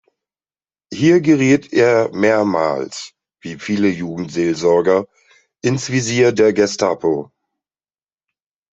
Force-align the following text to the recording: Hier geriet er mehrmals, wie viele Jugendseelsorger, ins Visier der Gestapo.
Hier 0.91 1.21
geriet 1.21 1.71
er 1.73 2.09
mehrmals, 2.11 3.13
wie 3.39 3.59
viele 3.59 3.87
Jugendseelsorger, 3.87 5.05
ins 5.61 5.91
Visier 5.91 6.31
der 6.31 6.53
Gestapo. 6.53 7.31